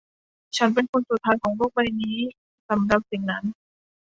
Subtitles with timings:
[0.57, 2.17] ฉันเป็นคนสุดท้ายของโลกใบนี้
[2.69, 3.43] สำหรับสิ่งนั้น